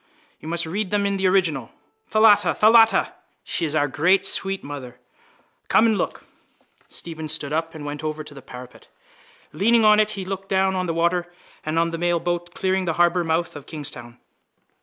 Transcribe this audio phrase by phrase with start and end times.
[0.39, 1.69] You must read them in the original.
[2.09, 2.55] Thalatta!
[2.55, 3.13] Thalatta!
[3.43, 4.97] She is our great sweet mother.
[5.67, 6.23] Come and look.
[6.87, 8.87] Stephen stood up and went over to the parapet.
[9.53, 11.31] Leaning on it he looked down on the water
[11.63, 14.17] and on the mailboat clearing the harbourmouth of Kingstown.